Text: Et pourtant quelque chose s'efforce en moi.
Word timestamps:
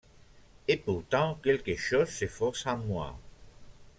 Et 0.67 0.77
pourtant 0.77 1.35
quelque 1.43 1.75
chose 1.75 2.07
s'efforce 2.09 2.65
en 2.65 2.75
moi. 2.75 3.19